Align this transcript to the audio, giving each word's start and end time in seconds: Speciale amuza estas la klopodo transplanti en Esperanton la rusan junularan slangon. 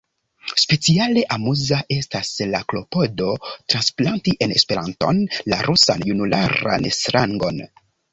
Speciale 0.59 1.23
amuza 1.33 1.81
estas 1.95 2.31
la 2.53 2.61
klopodo 2.73 3.27
transplanti 3.73 4.33
en 4.47 4.55
Esperanton 4.61 5.21
la 5.53 5.61
rusan 5.69 6.07
junularan 6.09 6.89
slangon. 7.03 7.61